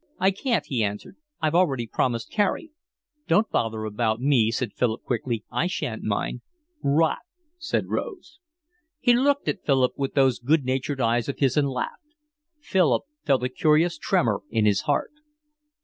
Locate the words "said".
4.49-4.73, 7.59-7.85